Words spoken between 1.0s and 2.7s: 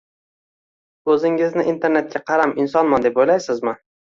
-O'zingizni internetga qaram